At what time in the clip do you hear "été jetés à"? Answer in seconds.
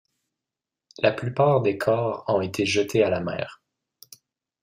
2.41-3.11